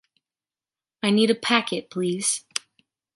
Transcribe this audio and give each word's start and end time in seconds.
I 1.03 1.11
need 1.11 1.29
a 1.29 1.35
packet, 1.35 1.91
please. 1.91 2.43